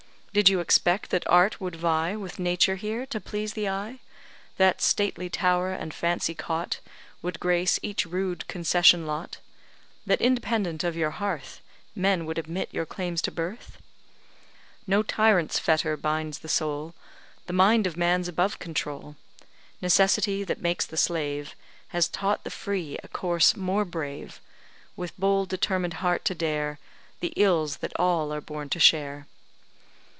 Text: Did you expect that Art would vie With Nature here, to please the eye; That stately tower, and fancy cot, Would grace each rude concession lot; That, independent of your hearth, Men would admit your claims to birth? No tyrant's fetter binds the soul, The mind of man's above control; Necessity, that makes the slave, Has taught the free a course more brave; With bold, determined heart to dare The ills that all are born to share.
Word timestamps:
Did 0.33 0.47
you 0.47 0.61
expect 0.61 1.09
that 1.09 1.27
Art 1.27 1.59
would 1.59 1.75
vie 1.75 2.15
With 2.15 2.39
Nature 2.39 2.77
here, 2.77 3.05
to 3.07 3.19
please 3.19 3.51
the 3.51 3.67
eye; 3.67 3.99
That 4.55 4.81
stately 4.81 5.29
tower, 5.29 5.73
and 5.73 5.93
fancy 5.93 6.33
cot, 6.33 6.79
Would 7.21 7.37
grace 7.41 7.81
each 7.83 8.05
rude 8.05 8.47
concession 8.47 9.05
lot; 9.05 9.39
That, 10.05 10.21
independent 10.21 10.85
of 10.85 10.95
your 10.95 11.09
hearth, 11.11 11.59
Men 11.97 12.25
would 12.25 12.37
admit 12.37 12.69
your 12.73 12.85
claims 12.85 13.21
to 13.23 13.29
birth? 13.31 13.81
No 14.87 15.03
tyrant's 15.03 15.59
fetter 15.59 15.97
binds 15.97 16.39
the 16.39 16.47
soul, 16.47 16.95
The 17.47 17.51
mind 17.51 17.85
of 17.85 17.97
man's 17.97 18.29
above 18.29 18.57
control; 18.57 19.17
Necessity, 19.81 20.45
that 20.45 20.61
makes 20.61 20.85
the 20.85 20.95
slave, 20.95 21.55
Has 21.89 22.07
taught 22.07 22.45
the 22.45 22.49
free 22.51 22.97
a 23.03 23.09
course 23.09 23.57
more 23.57 23.83
brave; 23.83 24.39
With 24.95 25.11
bold, 25.19 25.49
determined 25.49 25.95
heart 25.95 26.23
to 26.23 26.33
dare 26.35 26.79
The 27.19 27.33
ills 27.35 27.79
that 27.79 27.91
all 27.97 28.31
are 28.33 28.39
born 28.39 28.69
to 28.69 28.79
share. 28.79 29.27